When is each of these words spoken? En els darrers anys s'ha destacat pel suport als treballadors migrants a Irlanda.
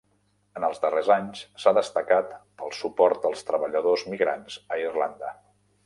En 0.59 0.63
els 0.67 0.79
darrers 0.85 1.11
anys 1.15 1.43
s'ha 1.63 1.73
destacat 1.79 2.33
pel 2.63 2.75
suport 2.79 3.31
als 3.33 3.47
treballadors 3.51 4.09
migrants 4.15 4.61
a 4.73 4.85
Irlanda. 4.89 5.37